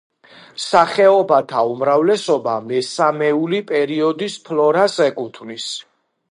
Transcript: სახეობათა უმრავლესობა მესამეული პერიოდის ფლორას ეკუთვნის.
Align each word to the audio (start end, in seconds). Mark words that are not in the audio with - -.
სახეობათა 0.61 1.61
უმრავლესობა 1.73 2.55
მესამეული 2.71 3.61
პერიოდის 3.75 4.41
ფლორას 4.49 4.99
ეკუთვნის. 5.09 5.73